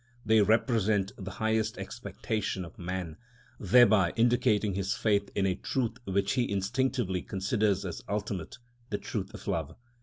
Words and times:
They 0.25 0.41
represent 0.41 1.11
the 1.15 1.29
highest 1.29 1.77
expectation 1.77 2.65
of 2.65 2.79
man, 2.79 3.17
thereby 3.59 4.13
indicating 4.15 4.73
his 4.73 4.95
faith 4.95 5.29
in 5.35 5.45
a 5.45 5.53
truth 5.53 5.99
which 6.05 6.31
he 6.31 6.51
instinctively 6.51 7.21
considers 7.21 7.85
as 7.85 8.01
ultimate—the 8.09 8.97
truth 8.97 9.31
of 9.35 9.47
love. 9.47 9.75